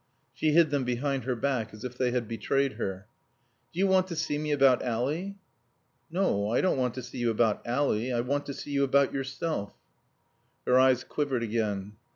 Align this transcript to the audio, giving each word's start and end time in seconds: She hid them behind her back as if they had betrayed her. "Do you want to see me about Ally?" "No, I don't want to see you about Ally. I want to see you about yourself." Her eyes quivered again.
She 0.33 0.53
hid 0.53 0.71
them 0.71 0.83
behind 0.83 1.25
her 1.25 1.35
back 1.35 1.75
as 1.75 1.83
if 1.83 1.95
they 1.95 2.09
had 2.09 2.27
betrayed 2.27 2.73
her. 2.73 3.05
"Do 3.71 3.77
you 3.77 3.85
want 3.85 4.07
to 4.07 4.15
see 4.15 4.39
me 4.39 4.51
about 4.51 4.81
Ally?" 4.81 5.33
"No, 6.09 6.49
I 6.49 6.59
don't 6.59 6.79
want 6.79 6.95
to 6.95 7.03
see 7.03 7.19
you 7.19 7.29
about 7.29 7.61
Ally. 7.67 8.09
I 8.09 8.21
want 8.21 8.47
to 8.47 8.53
see 8.55 8.71
you 8.71 8.83
about 8.83 9.13
yourself." 9.13 9.75
Her 10.65 10.79
eyes 10.79 11.03
quivered 11.03 11.43
again. 11.43 11.97